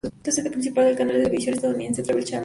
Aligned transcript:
Es 0.03 0.09
la 0.25 0.31
sede 0.33 0.49
principal 0.49 0.85
del 0.85 0.95
canal 0.95 1.17
de 1.17 1.23
televisión 1.25 1.53
estadounidense 1.53 2.01
Travel 2.01 2.23
Channel. 2.25 2.39